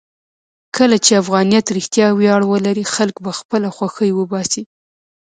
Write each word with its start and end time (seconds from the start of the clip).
کله 0.77 0.97
چې 1.05 1.11
افغانیت 1.21 1.65
رښتیا 1.77 2.07
ویاړ 2.13 2.41
ولري، 2.51 2.85
خلک 2.93 3.15
به 3.23 3.31
خپله 3.39 3.67
خوښۍ 3.75 4.11
وباسي. 4.15 4.63